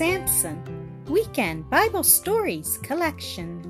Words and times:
Samson 0.00 1.04
Weekend 1.10 1.68
Bible 1.68 2.02
Stories 2.02 2.78
Collection. 2.78 3.60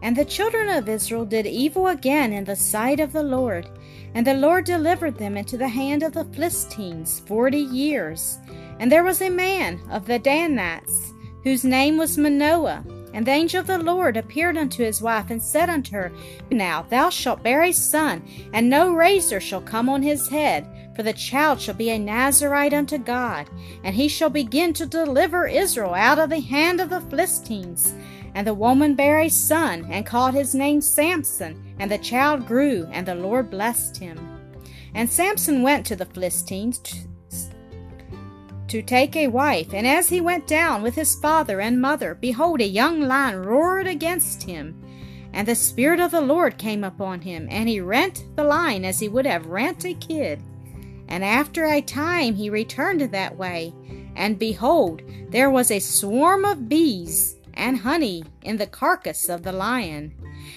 And 0.00 0.16
the 0.16 0.24
children 0.24 0.70
of 0.70 0.88
Israel 0.88 1.26
did 1.26 1.46
evil 1.46 1.88
again 1.88 2.32
in 2.32 2.44
the 2.44 2.56
sight 2.56 3.00
of 3.00 3.12
the 3.12 3.22
Lord, 3.22 3.68
and 4.14 4.26
the 4.26 4.32
Lord 4.32 4.64
delivered 4.64 5.18
them 5.18 5.36
into 5.36 5.58
the 5.58 5.68
hand 5.68 6.02
of 6.02 6.14
the 6.14 6.24
Philistines 6.24 7.20
forty 7.26 7.58
years. 7.58 8.38
And 8.78 8.90
there 8.90 9.04
was 9.04 9.20
a 9.20 9.28
man 9.28 9.78
of 9.90 10.06
the 10.06 10.18
Danites, 10.18 11.12
whose 11.44 11.64
name 11.64 11.98
was 11.98 12.16
Manoah, 12.16 12.82
and 13.12 13.26
the 13.26 13.32
angel 13.32 13.60
of 13.60 13.66
the 13.66 13.76
Lord 13.76 14.16
appeared 14.16 14.56
unto 14.56 14.82
his 14.82 15.02
wife 15.02 15.28
and 15.28 15.42
said 15.42 15.68
unto 15.68 15.92
her, 15.96 16.12
Now 16.50 16.86
thou 16.88 17.10
shalt 17.10 17.42
bear 17.42 17.64
a 17.64 17.72
son, 17.72 18.26
and 18.54 18.70
no 18.70 18.94
razor 18.94 19.40
shall 19.40 19.60
come 19.60 19.90
on 19.90 20.00
his 20.00 20.30
head, 20.30 20.66
for 20.94 21.02
the 21.02 21.12
child 21.12 21.60
shall 21.60 21.74
be 21.74 21.90
a 21.90 21.98
Nazarite 21.98 22.74
unto 22.74 22.98
God, 22.98 23.48
and 23.84 23.94
he 23.94 24.08
shall 24.08 24.30
begin 24.30 24.72
to 24.74 24.86
deliver 24.86 25.46
Israel 25.46 25.94
out 25.94 26.18
of 26.18 26.30
the 26.30 26.40
hand 26.40 26.80
of 26.80 26.90
the 26.90 27.00
Philistines. 27.00 27.94
And 28.34 28.46
the 28.46 28.54
woman 28.54 28.94
bare 28.94 29.20
a 29.20 29.28
son, 29.28 29.86
and 29.90 30.06
called 30.06 30.34
his 30.34 30.54
name 30.54 30.80
Samson. 30.80 31.74
And 31.78 31.90
the 31.90 31.98
child 31.98 32.46
grew, 32.46 32.86
and 32.92 33.06
the 33.06 33.14
Lord 33.14 33.50
blessed 33.50 33.96
him. 33.96 34.18
And 34.94 35.10
Samson 35.10 35.62
went 35.62 35.86
to 35.86 35.96
the 35.96 36.06
Philistines 36.06 36.80
to 38.68 38.82
take 38.82 39.16
a 39.16 39.26
wife. 39.26 39.74
And 39.74 39.86
as 39.86 40.08
he 40.08 40.20
went 40.20 40.46
down 40.46 40.82
with 40.82 40.94
his 40.94 41.16
father 41.16 41.60
and 41.60 41.80
mother, 41.80 42.14
behold, 42.14 42.60
a 42.60 42.66
young 42.66 43.00
lion 43.00 43.42
roared 43.42 43.88
against 43.88 44.44
him. 44.44 44.80
And 45.32 45.46
the 45.46 45.54
Spirit 45.54 46.00
of 46.00 46.10
the 46.10 46.20
Lord 46.20 46.58
came 46.58 46.84
upon 46.84 47.20
him, 47.20 47.48
and 47.50 47.68
he 47.68 47.80
rent 47.80 48.24
the 48.36 48.44
lion 48.44 48.84
as 48.84 49.00
he 49.00 49.08
would 49.08 49.26
have 49.26 49.46
rent 49.46 49.84
a 49.84 49.94
kid. 49.94 50.42
And 51.10 51.24
after 51.24 51.66
a 51.66 51.82
time 51.82 52.36
he 52.36 52.48
returned 52.48 53.00
that 53.00 53.36
way, 53.36 53.74
and 54.16 54.38
behold, 54.38 55.02
there 55.28 55.50
was 55.50 55.70
a 55.70 55.78
swarm 55.78 56.44
of 56.44 56.68
bees 56.68 57.36
and 57.54 57.78
honey 57.78 58.24
in 58.42 58.56
the 58.56 58.66
carcass 58.66 59.28
of 59.28 59.42
the 59.42 59.52
lion. 59.52 60.14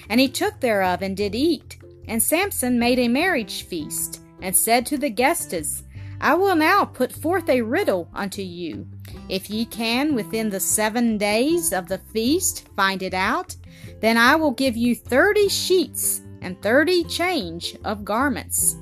And 0.08 0.20
he 0.20 0.28
took 0.28 0.60
thereof 0.60 1.02
and 1.02 1.16
did 1.16 1.34
eat. 1.34 1.78
And 2.06 2.22
Samson 2.22 2.78
made 2.78 2.98
a 2.98 3.08
marriage 3.08 3.64
feast, 3.64 4.20
and 4.42 4.54
said 4.54 4.86
to 4.86 4.98
the 4.98 5.10
guests, 5.10 5.82
I 6.20 6.34
will 6.34 6.54
now 6.54 6.84
put 6.84 7.12
forth 7.12 7.48
a 7.48 7.62
riddle 7.62 8.08
unto 8.14 8.42
you. 8.42 8.86
If 9.28 9.50
ye 9.50 9.64
can 9.64 10.14
within 10.14 10.50
the 10.50 10.60
seven 10.60 11.18
days 11.18 11.72
of 11.72 11.88
the 11.88 12.00
feast 12.12 12.68
find 12.76 13.02
it 13.02 13.14
out, 13.14 13.56
then 14.00 14.16
I 14.16 14.36
will 14.36 14.50
give 14.50 14.76
you 14.76 14.94
thirty 14.94 15.48
sheets 15.48 16.20
and 16.42 16.60
thirty 16.62 17.04
change 17.04 17.76
of 17.84 18.04
garments. 18.04 18.76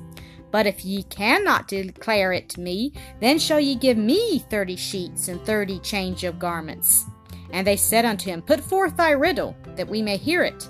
But 0.53 0.67
if 0.67 0.85
ye 0.85 1.01
cannot 1.01 1.67
declare 1.67 2.31
it 2.31 2.47
to 2.49 2.61
me, 2.61 2.93
then 3.19 3.39
shall 3.39 3.59
ye 3.59 3.73
give 3.73 3.97
me 3.97 4.37
thirty 4.37 4.75
sheets 4.75 5.27
and 5.27 5.43
thirty 5.43 5.79
change 5.79 6.23
of 6.23 6.37
garments. 6.37 7.05
And 7.49 7.65
they 7.65 7.75
said 7.75 8.05
unto 8.05 8.29
him, 8.29 8.43
Put 8.43 8.59
forth 8.59 8.95
thy 8.95 9.11
riddle, 9.11 9.57
that 9.75 9.89
we 9.89 10.03
may 10.03 10.15
hear 10.15 10.43
it. 10.43 10.69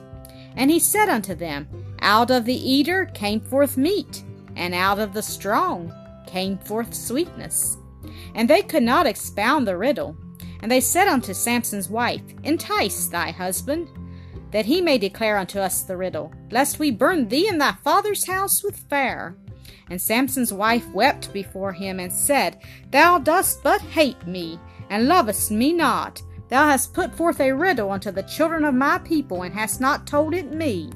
And 0.56 0.72
he 0.72 0.80
said 0.80 1.10
unto 1.10 1.36
them, 1.36 1.68
Out 2.00 2.32
of 2.32 2.46
the 2.46 2.56
eater 2.56 3.08
came 3.14 3.42
forth 3.42 3.76
meat, 3.76 4.24
and 4.56 4.74
out 4.74 5.00
of 5.00 5.12
the 5.12 5.22
strong 5.22 5.94
came 6.28 6.58
forth 6.60 6.94
sweetness. 6.94 7.76
And 8.36 8.50
they 8.50 8.62
could 8.62 8.84
not 8.84 9.06
expound 9.06 9.68
the 9.68 9.76
riddle. 9.76 10.16
And 10.62 10.72
they 10.72 10.80
said 10.80 11.10
unto 11.10 11.34
Samson's 11.34 11.90
wife, 11.90 12.24
Entice 12.44 13.08
thy 13.08 13.32
husband, 13.32 13.90
that 14.52 14.66
he 14.66 14.80
may 14.80 14.98
declare 14.98 15.38
unto 15.38 15.60
us 15.60 15.82
the 15.82 15.98
riddle, 15.98 16.32
lest 16.52 16.80
we 16.80 16.90
burn 16.90 17.28
thee 17.28 17.50
and 17.50 17.60
thy 17.60 17.74
father's 17.84 18.26
house 18.26 18.64
with 18.64 18.78
fire. 18.90 19.36
And 19.90 20.02
Samson's 20.02 20.54
wife 20.54 20.88
wept 20.94 21.34
before 21.34 21.74
him, 21.74 22.00
and 22.00 22.12
said, 22.12 22.62
Thou 22.92 23.20
dost 23.20 23.64
but 23.64 23.82
hate 23.82 24.26
me, 24.28 24.60
and 24.90 25.08
lovest 25.08 25.52
me 25.52 25.74
not. 25.74 26.22
Thou 26.50 26.68
hast 26.68 26.94
put 26.94 27.16
forth 27.16 27.40
a 27.40 27.52
riddle 27.52 27.92
unto 27.92 28.12
the 28.12 28.24
children 28.24 28.66
of 28.66 28.76
my 28.76 29.00
people, 29.00 29.44
and 29.44 29.54
hast 29.54 29.82
not 29.82 30.06
told 30.06 30.34
it 30.34 30.54
me. 30.54 30.92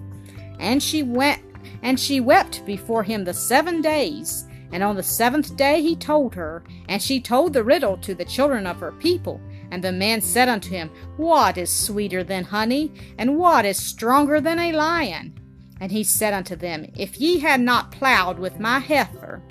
And 0.59 0.81
she 0.81 1.03
went, 1.03 1.41
and 1.81 2.00
she 2.00 2.19
wept 2.19 2.66
before 2.66 3.03
him 3.03 3.23
the 3.23 3.33
seven 3.33 3.81
days. 3.81 4.45
And 4.72 4.84
on 4.84 4.95
the 4.95 5.03
seventh 5.03 5.55
day 5.55 5.81
he 5.81 5.95
told 5.95 6.35
her, 6.35 6.63
and 6.89 7.01
she 7.01 7.22
told 7.22 7.53
the 7.53 7.63
riddle 7.63 7.97
to 7.97 8.13
the 8.13 8.25
children 8.25 8.67
of 8.67 8.79
her 8.79 8.91
people. 8.91 9.39
And 9.72 9.84
the 9.84 9.91
man 9.91 10.22
said 10.22 10.49
unto 10.49 10.69
him, 10.69 10.89
What 11.17 11.57
is 11.57 11.73
sweeter 11.73 12.23
than 12.23 12.44
honey, 12.44 12.91
and 13.17 13.38
what 13.38 13.66
is 13.66 13.78
stronger 13.78 14.39
than 14.41 14.59
a 14.59 14.73
lion? 14.73 15.34
And 15.79 15.91
he 15.91 16.03
said 16.03 16.33
unto 16.33 16.55
them, 16.55 16.91
If 16.95 17.19
ye 17.19 17.39
had 17.39 17.61
not 17.61 17.91
plowed 17.91 18.39
with 18.39 18.59
my 18.59 18.79
heifer, 18.79 19.41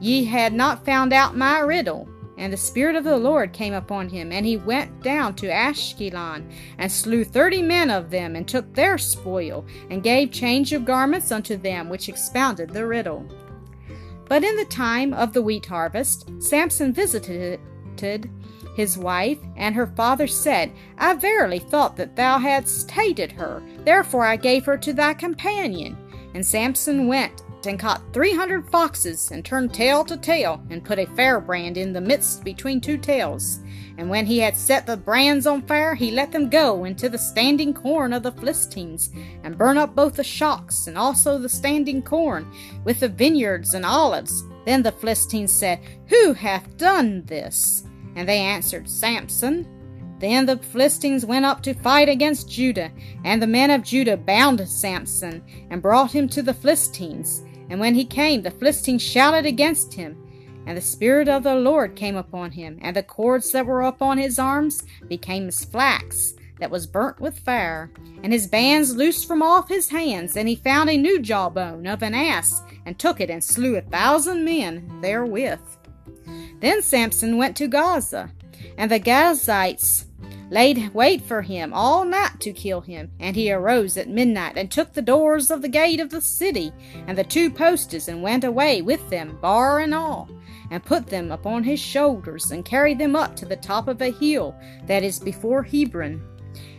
ye 0.00 0.24
had 0.24 0.52
not 0.52 0.84
found 0.84 1.12
out 1.12 1.36
my 1.36 1.58
riddle. 1.60 2.08
And 2.36 2.52
the 2.52 2.56
Spirit 2.56 2.96
of 2.96 3.04
the 3.04 3.16
Lord 3.16 3.52
came 3.52 3.74
upon 3.74 4.08
him, 4.08 4.32
and 4.32 4.44
he 4.44 4.56
went 4.56 5.02
down 5.02 5.36
to 5.36 5.46
Ashkelon, 5.46 6.50
and 6.78 6.90
slew 6.90 7.24
thirty 7.24 7.62
men 7.62 7.90
of 7.90 8.10
them, 8.10 8.34
and 8.34 8.46
took 8.46 8.74
their 8.74 8.98
spoil, 8.98 9.64
and 9.88 10.02
gave 10.02 10.32
change 10.32 10.72
of 10.72 10.84
garments 10.84 11.30
unto 11.30 11.56
them 11.56 11.88
which 11.88 12.08
expounded 12.08 12.70
the 12.70 12.86
riddle. 12.86 13.24
But 14.28 14.42
in 14.42 14.56
the 14.56 14.64
time 14.64 15.14
of 15.14 15.32
the 15.32 15.42
wheat 15.42 15.66
harvest, 15.66 16.28
Samson 16.42 16.92
visited 16.92 17.60
his 18.74 18.98
wife, 18.98 19.38
and 19.56 19.74
her 19.74 19.86
father 19.86 20.26
said, 20.26 20.72
I 20.98 21.14
verily 21.14 21.58
thought 21.58 21.96
that 21.96 22.16
thou 22.16 22.38
hadst 22.38 22.90
hated 22.90 23.32
her, 23.32 23.62
therefore 23.84 24.24
I 24.24 24.36
gave 24.36 24.64
her 24.64 24.76
to 24.78 24.92
thy 24.92 25.14
companion. 25.14 25.96
And 26.34 26.44
Samson 26.44 27.06
went 27.06 27.42
and 27.66 27.78
caught 27.78 28.02
three 28.12 28.34
hundred 28.34 28.68
foxes, 28.68 29.30
and 29.30 29.44
turned 29.44 29.72
tail 29.72 30.04
to 30.04 30.16
tail, 30.16 30.62
and 30.70 30.84
put 30.84 30.98
a 30.98 31.06
firebrand 31.16 31.76
in 31.76 31.92
the 31.92 32.00
midst 32.00 32.44
between 32.44 32.80
two 32.80 32.98
tails. 32.98 33.60
And 33.96 34.10
when 34.10 34.26
he 34.26 34.38
had 34.38 34.56
set 34.56 34.86
the 34.86 34.96
brands 34.96 35.46
on 35.46 35.62
fire, 35.62 35.94
he 35.94 36.10
let 36.10 36.32
them 36.32 36.50
go 36.50 36.84
into 36.84 37.08
the 37.08 37.18
standing 37.18 37.72
corn 37.72 38.12
of 38.12 38.22
the 38.22 38.32
Philistines, 38.32 39.10
and 39.44 39.56
burn 39.56 39.78
up 39.78 39.94
both 39.94 40.14
the 40.14 40.24
shocks 40.24 40.86
and 40.86 40.98
also 40.98 41.38
the 41.38 41.48
standing 41.48 42.02
corn, 42.02 42.50
with 42.84 43.00
the 43.00 43.08
vineyards 43.08 43.74
and 43.74 43.86
olives. 43.86 44.42
Then 44.66 44.82
the 44.82 44.92
Philistines 44.92 45.52
said, 45.52 45.80
Who 46.08 46.32
hath 46.32 46.76
done 46.76 47.24
this? 47.26 47.84
And 48.16 48.28
they 48.28 48.38
answered, 48.38 48.88
Samson. 48.88 49.66
Then 50.20 50.46
the 50.46 50.56
Philistines 50.56 51.26
went 51.26 51.44
up 51.44 51.62
to 51.64 51.74
fight 51.74 52.08
against 52.08 52.48
Judah, 52.48 52.90
and 53.24 53.42
the 53.42 53.46
men 53.46 53.70
of 53.70 53.82
Judah 53.82 54.16
bound 54.16 54.66
Samson, 54.68 55.42
and 55.70 55.82
brought 55.82 56.12
him 56.12 56.28
to 56.30 56.42
the 56.42 56.54
Philistines. 56.54 57.42
And 57.68 57.80
when 57.80 57.94
he 57.94 58.04
came, 58.04 58.42
the 58.42 58.50
Philistines 58.50 59.02
shouted 59.02 59.44
against 59.44 59.92
him. 59.92 60.16
And 60.66 60.76
the 60.76 60.82
Spirit 60.82 61.28
of 61.28 61.42
the 61.42 61.56
Lord 61.56 61.94
came 61.94 62.16
upon 62.16 62.52
him, 62.52 62.78
and 62.80 62.96
the 62.96 63.02
cords 63.02 63.52
that 63.52 63.66
were 63.66 63.82
upon 63.82 64.16
his 64.18 64.38
arms 64.38 64.82
became 65.08 65.48
as 65.48 65.64
flax 65.64 66.34
that 66.58 66.70
was 66.70 66.86
burnt 66.86 67.20
with 67.20 67.38
fire. 67.40 67.90
And 68.22 68.32
his 68.32 68.46
bands 68.46 68.96
loosed 68.96 69.26
from 69.26 69.42
off 69.42 69.68
his 69.68 69.90
hands, 69.90 70.36
and 70.36 70.48
he 70.48 70.56
found 70.56 70.88
a 70.88 70.96
new 70.96 71.20
jawbone 71.20 71.86
of 71.86 72.02
an 72.02 72.14
ass, 72.14 72.62
and 72.86 72.98
took 72.98 73.20
it 73.20 73.28
and 73.28 73.44
slew 73.44 73.76
a 73.76 73.82
thousand 73.82 74.44
men 74.44 75.00
therewith. 75.02 75.60
Then 76.60 76.82
Samson 76.82 77.36
went 77.36 77.56
to 77.56 77.68
Gaza, 77.68 78.30
and 78.78 78.90
the 78.90 79.00
Gazites 79.00 80.06
laid 80.50 80.92
wait 80.94 81.22
for 81.22 81.42
him 81.42 81.72
all 81.72 82.04
night 82.04 82.38
to 82.40 82.52
kill 82.52 82.80
him. 82.80 83.10
And 83.18 83.34
he 83.34 83.50
arose 83.52 83.96
at 83.96 84.08
midnight, 84.08 84.56
and 84.56 84.70
took 84.70 84.92
the 84.92 85.02
doors 85.02 85.50
of 85.50 85.62
the 85.62 85.68
gate 85.68 86.00
of 86.00 86.10
the 86.10 86.20
city, 86.20 86.72
and 87.06 87.16
the 87.18 87.24
two 87.24 87.50
postes, 87.50 88.08
and 88.08 88.22
went 88.22 88.44
away 88.44 88.82
with 88.82 89.08
them, 89.10 89.38
bar 89.40 89.80
and 89.80 89.94
all, 89.94 90.28
and 90.70 90.84
put 90.84 91.06
them 91.06 91.32
upon 91.32 91.64
his 91.64 91.80
shoulders, 91.80 92.50
and 92.50 92.64
carried 92.64 92.98
them 92.98 93.16
up 93.16 93.34
to 93.36 93.46
the 93.46 93.56
top 93.56 93.88
of 93.88 94.00
a 94.00 94.12
hill 94.12 94.54
that 94.86 95.02
is 95.02 95.18
before 95.18 95.62
Hebron. 95.62 96.22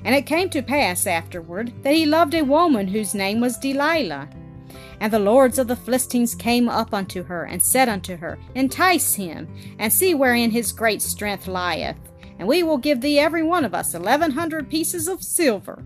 And 0.06 0.16
it 0.16 0.26
came 0.26 0.50
to 0.52 0.62
pass 0.62 1.08
afterward 1.08 1.74
that 1.84 1.96
he 1.96 2.06
loved 2.06 2.34
a 2.34 2.44
woman 2.44 2.88
whose 2.88 3.16
name 3.16 3.42
was 3.42 3.58
Delilah. 3.58 4.30
And 5.00 5.12
the 5.12 5.20
lords 5.20 5.60
of 5.60 5.68
the 5.68 5.76
Philistines 5.76 6.36
came 6.36 6.70
up 6.70 6.94
unto 6.94 7.24
her, 7.24 7.44
and 7.44 7.62
said 7.62 7.90
unto 7.90 8.16
her, 8.18 8.38
Entice 8.56 9.14
him, 9.14 9.48
and 9.80 9.92
see 9.92 10.14
wherein 10.14 10.52
his 10.52 10.72
great 10.72 11.02
strength 11.02 11.48
lieth 11.48 11.98
and 12.38 12.48
we 12.48 12.64
will 12.64 12.78
give 12.78 13.02
thee 13.02 13.20
every 13.20 13.44
one 13.44 13.66
of 13.66 13.74
us 13.74 13.94
eleven 13.94 14.32
hundred 14.32 14.70
pieces 14.70 15.08
of 15.08 15.24
silver. 15.24 15.84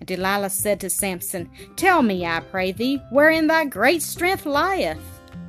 And 0.00 0.06
Delilah 0.06 0.50
said 0.50 0.80
to 0.80 0.90
Samson, 0.90 1.50
Tell 1.76 2.02
me, 2.02 2.24
I 2.24 2.40
pray 2.40 2.72
thee, 2.72 3.02
wherein 3.10 3.46
thy 3.46 3.64
great 3.64 4.02
strength 4.02 4.46
lieth. 4.46 4.98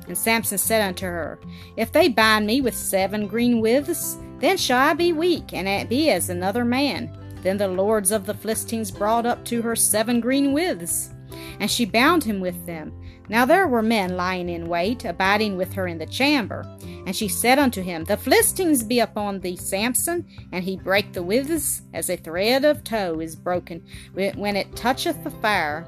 And 0.06 0.18
Samson 0.18 0.58
said 0.58 0.82
unto 0.82 1.06
her, 1.06 1.38
If 1.76 1.92
they 1.92 2.08
bind 2.08 2.46
me 2.46 2.60
with 2.60 2.74
seven 2.74 3.26
green 3.26 3.60
withs, 3.60 4.16
then 4.38 4.56
shall 4.56 4.78
I 4.78 4.94
be 4.94 5.12
weak, 5.12 5.52
and 5.52 5.88
be 5.88 6.10
as 6.10 6.30
another 6.30 6.64
man. 6.64 7.16
Then 7.42 7.56
the 7.56 7.68
lords 7.68 8.10
of 8.10 8.26
the 8.26 8.34
Philistines 8.34 8.90
brought 8.90 9.26
up 9.26 9.44
to 9.46 9.62
her 9.62 9.76
seven 9.76 10.20
green 10.20 10.52
withs, 10.52 11.10
and 11.58 11.70
she 11.70 11.84
bound 11.84 12.24
him 12.24 12.40
with 12.40 12.66
them. 12.66 12.92
Now 13.28 13.44
there 13.44 13.68
were 13.68 13.82
men 13.82 14.16
lying 14.16 14.48
in 14.48 14.68
wait, 14.68 15.04
abiding 15.04 15.56
with 15.56 15.72
her 15.74 15.86
in 15.86 15.98
the 15.98 16.06
chamber. 16.06 16.64
And 17.06 17.14
she 17.14 17.28
said 17.28 17.58
unto 17.58 17.80
him, 17.80 18.04
The 18.04 18.16
Philistines 18.16 18.82
be 18.82 18.98
upon 18.98 19.40
thee, 19.40 19.56
Samson. 19.56 20.26
And 20.50 20.64
he 20.64 20.76
brake 20.76 21.12
the 21.12 21.22
withs 21.22 21.82
as 21.94 22.10
a 22.10 22.16
thread 22.16 22.64
of 22.64 22.82
tow 22.82 23.20
is 23.20 23.36
broken 23.36 23.84
when 24.12 24.56
it 24.56 24.74
toucheth 24.74 25.22
the 25.22 25.30
fire. 25.30 25.86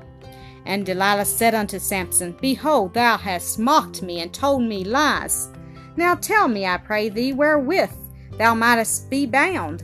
And 0.67 0.87
Delilah 0.87 1.25
said 1.25 1.55
unto 1.55 1.81
Samson, 1.81 2.37
Behold, 2.41 2.95
thou 2.95 3.17
hast 3.17 3.59
mocked 3.59 4.03
me 4.03 4.21
and 4.21 4.33
told 4.33 4.63
me 4.63 4.85
lies. 4.85 5.49
Now 5.97 6.15
tell 6.15 6.47
me, 6.49 6.65
I 6.65 6.79
pray 6.79 7.09
thee, 7.09 7.33
wherewith 7.33 7.91
thou 8.39 8.55
mightest 8.55 9.11
be 9.11 9.27
bound. 9.27 9.83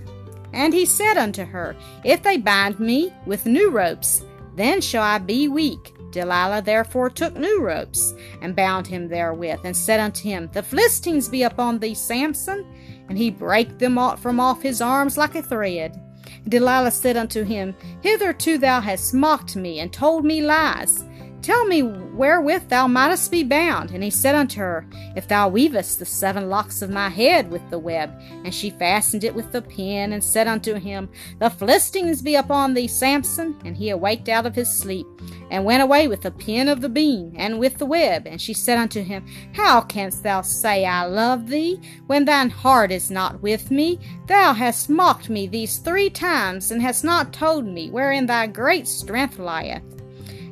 And 0.52 0.72
he 0.72 0.86
said 0.86 1.18
unto 1.18 1.44
her, 1.44 1.76
If 2.04 2.22
they 2.22 2.38
bind 2.38 2.78
me 2.80 3.12
with 3.26 3.46
new 3.46 3.70
ropes, 3.70 4.22
then 4.58 4.80
shall 4.80 5.02
I 5.02 5.18
be 5.18 5.48
weak. 5.48 5.94
Delilah 6.10 6.62
therefore 6.62 7.10
took 7.10 7.36
new 7.36 7.60
ropes, 7.60 8.14
and 8.40 8.56
bound 8.56 8.86
him 8.86 9.08
therewith, 9.08 9.60
and 9.64 9.76
said 9.76 10.00
unto 10.00 10.22
him, 10.22 10.48
The 10.52 10.62
Philistines 10.62 11.28
be 11.28 11.42
upon 11.42 11.78
thee, 11.78 11.94
Samson. 11.94 12.66
And 13.08 13.16
he 13.16 13.30
brake 13.30 13.78
them 13.78 13.98
from 14.16 14.40
off 14.40 14.62
his 14.62 14.80
arms 14.80 15.16
like 15.16 15.34
a 15.34 15.42
thread. 15.42 16.00
Delilah 16.48 16.90
said 16.90 17.16
unto 17.16 17.44
him, 17.44 17.74
Hitherto 18.02 18.58
thou 18.58 18.80
hast 18.80 19.14
mocked 19.14 19.56
me, 19.56 19.80
and 19.80 19.92
told 19.92 20.24
me 20.24 20.40
lies. 20.40 21.04
Tell 21.42 21.64
me 21.66 21.82
wherewith 22.18 22.68
thou 22.68 22.88
mightest 22.88 23.30
be 23.30 23.44
bound. 23.44 23.92
And 23.92 24.02
he 24.02 24.10
said 24.10 24.34
unto 24.34 24.58
her, 24.58 24.84
If 25.16 25.28
thou 25.28 25.48
weavest 25.48 25.98
the 25.98 26.04
seven 26.04 26.50
locks 26.50 26.82
of 26.82 26.90
my 26.90 27.08
head 27.08 27.50
with 27.50 27.62
the 27.70 27.78
web. 27.78 28.12
And 28.44 28.52
she 28.52 28.70
fastened 28.70 29.24
it 29.24 29.34
with 29.34 29.52
the 29.52 29.62
pin, 29.62 30.12
and 30.12 30.22
said 30.22 30.48
unto 30.48 30.74
him, 30.74 31.08
The 31.38 31.48
Philistines 31.48 32.20
be 32.20 32.34
upon 32.34 32.74
thee, 32.74 32.88
Samson. 32.88 33.56
And 33.64 33.76
he 33.76 33.90
awaked 33.90 34.28
out 34.28 34.46
of 34.46 34.54
his 34.54 34.68
sleep, 34.68 35.06
and 35.50 35.64
went 35.64 35.82
away 35.82 36.08
with 36.08 36.22
the 36.22 36.32
pin 36.32 36.68
of 36.68 36.80
the 36.80 36.88
beam, 36.88 37.32
and 37.36 37.58
with 37.58 37.78
the 37.78 37.86
web. 37.86 38.26
And 38.26 38.40
she 38.40 38.52
said 38.52 38.78
unto 38.78 39.02
him, 39.02 39.24
How 39.54 39.80
canst 39.80 40.24
thou 40.24 40.42
say, 40.42 40.84
I 40.84 41.04
love 41.04 41.48
thee, 41.48 41.80
when 42.08 42.24
thine 42.24 42.50
heart 42.50 42.90
is 42.90 43.10
not 43.10 43.40
with 43.40 43.70
me? 43.70 44.00
Thou 44.26 44.52
hast 44.52 44.90
mocked 44.90 45.30
me 45.30 45.46
these 45.46 45.78
three 45.78 46.10
times, 46.10 46.72
and 46.72 46.82
hast 46.82 47.04
not 47.04 47.32
told 47.32 47.64
me 47.64 47.90
wherein 47.90 48.26
thy 48.26 48.48
great 48.48 48.88
strength 48.88 49.38
lieth. 49.38 49.82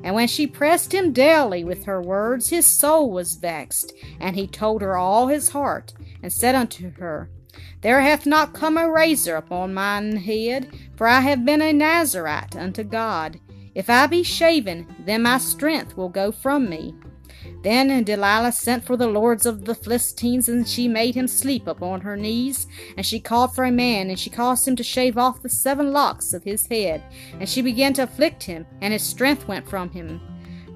And 0.06 0.14
when 0.14 0.28
she 0.28 0.46
pressed 0.46 0.94
him 0.94 1.12
daily 1.12 1.64
with 1.64 1.86
her 1.86 2.00
words, 2.00 2.50
his 2.50 2.64
soul 2.64 3.10
was 3.10 3.34
vexed. 3.34 3.92
And 4.20 4.36
he 4.36 4.46
told 4.46 4.80
her 4.80 4.96
all 4.96 5.26
his 5.26 5.48
heart, 5.48 5.94
and 6.22 6.32
said 6.32 6.54
unto 6.54 6.92
her, 6.92 7.28
There 7.80 8.00
hath 8.00 8.24
not 8.24 8.54
come 8.54 8.78
a 8.78 8.88
razor 8.88 9.34
upon 9.34 9.74
mine 9.74 10.18
head, 10.18 10.68
for 10.94 11.08
I 11.08 11.22
have 11.22 11.44
been 11.44 11.60
a 11.60 11.72
Nazarite 11.72 12.54
unto 12.54 12.84
God. 12.84 13.40
If 13.74 13.90
I 13.90 14.06
be 14.06 14.22
shaven, 14.22 14.86
then 15.04 15.22
my 15.22 15.38
strength 15.38 15.96
will 15.96 16.08
go 16.08 16.30
from 16.30 16.70
me. 16.70 16.94
Then 17.62 18.04
Delilah 18.04 18.52
sent 18.52 18.84
for 18.84 18.96
the 18.96 19.08
lords 19.08 19.46
of 19.46 19.64
the 19.64 19.74
Philistines, 19.74 20.48
and 20.48 20.66
she 20.66 20.88
made 20.88 21.14
him 21.14 21.26
sleep 21.26 21.66
upon 21.66 22.00
her 22.02 22.16
knees. 22.16 22.66
And 22.96 23.04
she 23.04 23.18
called 23.20 23.54
for 23.54 23.64
a 23.64 23.72
man, 23.72 24.08
and 24.08 24.18
she 24.18 24.30
caused 24.30 24.66
him 24.66 24.76
to 24.76 24.82
shave 24.82 25.18
off 25.18 25.42
the 25.42 25.48
seven 25.48 25.92
locks 25.92 26.32
of 26.32 26.44
his 26.44 26.66
head. 26.66 27.02
And 27.40 27.48
she 27.48 27.62
began 27.62 27.92
to 27.94 28.04
afflict 28.04 28.42
him, 28.42 28.66
and 28.80 28.92
his 28.92 29.02
strength 29.02 29.48
went 29.48 29.68
from 29.68 29.90
him. 29.90 30.20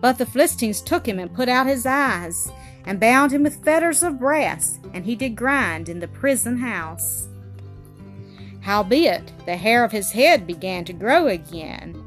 But 0.01 0.19
the 0.19 0.27
Philistines 0.27 0.81
took 0.81 1.07
him 1.07 1.19
and 1.19 1.35
put 1.35 1.49
out 1.49 1.67
his 1.67 1.87
eyes, 1.87 2.51
and 2.85 2.99
bound 2.99 3.33
him 3.33 3.43
with 3.43 3.62
fetters 3.65 4.03
of 4.03 4.19
brass, 4.19 4.79
and 4.95 5.05
he 5.05 5.15
did 5.15 5.37
grind 5.37 5.89
in 5.89 6.01
the 6.01 6.09
prison 6.09 6.59
house. 6.59 7.29
Howbeit, 8.62 9.33
the 9.47 9.57
hair 9.57 9.85
of 9.85 9.93
his 9.93 10.11
head 10.12 10.47
began 10.47 10.85
to 10.87 10.93
grow 10.93 11.27
again. 11.29 12.03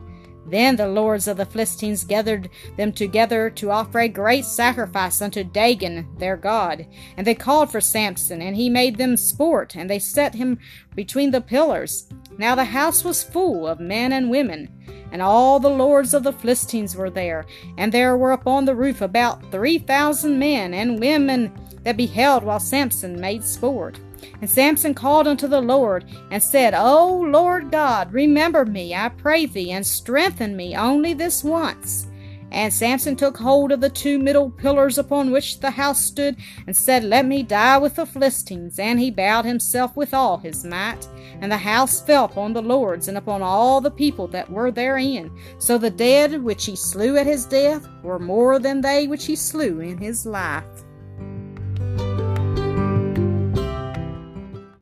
Then 0.54 0.76
the 0.76 0.88
lords 0.88 1.28
of 1.28 1.38
the 1.38 1.48
Philistines 1.48 2.04
gathered 2.04 2.48
them 2.78 2.92
together 2.92 3.50
to 3.50 3.72
offer 3.72 4.02
a 4.02 4.08
great 4.08 4.46
sacrifice 4.46 5.20
unto 5.20 5.44
Dagon 5.44 6.08
their 6.20 6.38
god. 6.38 6.86
And 7.18 7.26
they 7.26 7.34
called 7.34 7.72
for 7.72 7.82
Samson, 7.82 8.40
and 8.40 8.56
he 8.56 8.70
made 8.70 9.00
them 9.00 9.18
sport, 9.18 9.76
and 9.76 9.90
they 9.90 9.98
set 9.98 10.36
him 10.36 10.60
between 10.94 11.32
the 11.32 11.42
pillars. 11.42 12.08
Now 12.38 12.54
the 12.54 12.66
house 12.66 13.04
was 13.04 13.24
full 13.24 13.66
of 13.66 13.80
men 13.80 14.14
and 14.14 14.30
women, 14.30 14.70
and 15.12 15.24
all 15.24 15.60
the 15.60 15.72
lords 15.72 16.14
of 16.14 16.22
the 16.22 16.32
Philistines 16.32 16.96
were 16.96 17.10
there. 17.10 17.48
And 17.80 17.92
there 17.92 18.16
were 18.16 18.34
upon 18.34 18.66
the 18.66 18.76
roof 18.76 19.02
about 19.02 19.52
three 19.52 19.80
thousand 19.80 20.38
men 20.38 20.76
and 20.76 21.00
women 21.00 21.52
that 21.82 21.98
beheld 21.98 22.44
while 22.44 22.60
Samson 22.60 23.20
made 23.20 23.44
sport. 23.44 24.00
And 24.42 24.50
Samson 24.50 24.94
called 24.94 25.28
unto 25.28 25.48
the 25.48 25.62
Lord, 25.62 26.06
and 26.32 26.42
said, 26.42 26.74
O 26.74 27.26
Lord 27.28 27.72
God, 27.72 28.12
remember 28.14 28.66
me, 28.66 28.94
I 28.94 29.10
pray 29.10 29.46
thee, 29.46 29.72
and 29.72 29.86
strengthen 29.86 30.56
me 30.56 30.76
only 30.76 31.14
this 31.14 31.44
once. 31.44 32.08
And 32.54 32.72
Samson 32.72 33.16
took 33.16 33.36
hold 33.36 33.72
of 33.72 33.82
the 33.82 33.90
two 33.90 34.20
middle 34.20 34.52
pillars 34.52 35.00
upon 35.00 35.32
which 35.32 35.60
the 35.60 35.72
house 35.72 36.00
stood, 36.00 36.38
and 36.68 36.78
said, 36.78 37.04
Let 37.04 37.26
me 37.26 37.42
die 37.42 37.80
with 37.80 37.96
the 37.96 38.06
Philistines. 38.06 38.78
And 38.78 39.00
he 39.00 39.10
bowed 39.10 39.46
himself 39.46 39.98
with 39.98 40.14
all 40.14 40.38
his 40.38 40.64
might. 40.64 41.08
And 41.42 41.52
the 41.52 41.58
house 41.58 42.00
fell 42.00 42.26
upon 42.26 42.54
the 42.54 42.62
lords, 42.62 43.08
and 43.08 43.18
upon 43.18 43.42
all 43.42 43.82
the 43.82 43.92
people 43.92 44.28
that 44.28 44.52
were 44.52 44.70
therein. 44.70 45.36
So 45.58 45.80
the 45.80 45.90
dead 45.90 46.44
which 46.44 46.66
he 46.66 46.76
slew 46.76 47.18
at 47.18 47.26
his 47.26 47.46
death 47.46 47.88
were 48.04 48.20
more 48.20 48.60
than 48.60 48.82
they 48.82 49.08
which 49.08 49.26
he 49.26 49.36
slew 49.36 49.80
in 49.80 49.98
his 49.98 50.26
life. 50.26 50.64